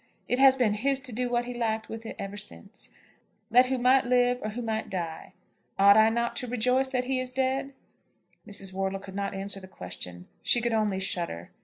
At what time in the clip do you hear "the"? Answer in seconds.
9.59-9.67